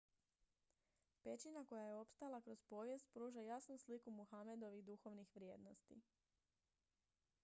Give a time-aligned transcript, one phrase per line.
[1.23, 6.01] pećina koja je opstala kroz povijest pruža jasnu sliku muhamedovih duhovnih vrijednosti